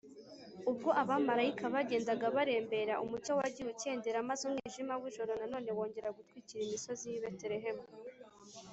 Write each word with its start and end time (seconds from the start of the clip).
Ubwo 0.69 0.89
abamarayika 1.01 1.65
bagendaga 1.75 2.27
barembera, 2.37 2.93
umucyo 3.03 3.31
wagiye 3.39 3.67
ukendera, 3.73 4.27
maze 4.29 4.41
umwijima 4.49 4.93
w’ijoro 5.01 5.31
na 5.39 5.45
none 5.53 5.69
wongera 5.77 6.15
gutwikira 6.17 6.61
imisozi 6.67 7.03
y’i 7.11 7.21
Beterehemu 7.23 7.85